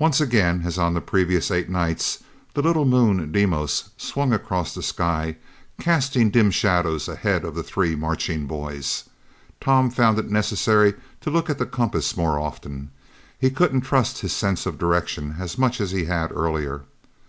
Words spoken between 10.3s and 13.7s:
necessary to look at the compass more often. He